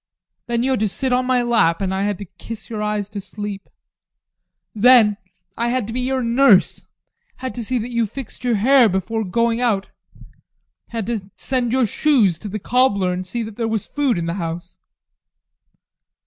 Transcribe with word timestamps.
Then 0.47 0.63
you 0.63 0.71
had 0.71 0.79
to 0.79 0.87
sit 0.87 1.13
on 1.13 1.27
my 1.27 1.43
lap, 1.43 1.79
and 1.79 1.93
I 1.93 2.01
had 2.01 2.17
to 2.17 2.25
kiss 2.25 2.71
your 2.71 2.81
eyes 2.81 3.07
to 3.09 3.21
sleep. 3.21 3.69
Then 4.73 5.17
I 5.55 5.67
had 5.67 5.85
to 5.85 5.93
be 5.93 5.99
your 6.01 6.23
nurse; 6.23 6.87
had 7.35 7.53
to 7.53 7.63
see 7.63 7.77
that 7.77 7.91
you 7.91 8.07
fixed 8.07 8.43
your 8.43 8.55
hair 8.55 8.89
before 8.89 9.23
going 9.23 9.61
out; 9.61 9.89
had 10.89 11.05
to 11.05 11.29
send 11.35 11.71
your 11.71 11.85
shoes 11.85 12.39
to 12.39 12.47
the 12.49 12.57
cobbler, 12.57 13.13
and 13.13 13.27
see 13.27 13.43
that 13.43 13.57
there 13.57 13.67
was 13.67 13.85
food 13.85 14.17
in 14.17 14.25
the 14.25 14.33
house. 14.41 14.79